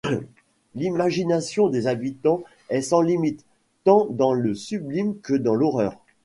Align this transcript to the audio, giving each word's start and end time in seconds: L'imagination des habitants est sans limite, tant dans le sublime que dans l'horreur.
L'imagination 0.73 1.67
des 1.69 1.85
habitants 1.85 2.41
est 2.71 2.81
sans 2.81 3.01
limite, 3.01 3.45
tant 3.83 4.07
dans 4.09 4.33
le 4.33 4.55
sublime 4.55 5.19
que 5.21 5.35
dans 5.35 5.53
l'horreur. 5.53 5.95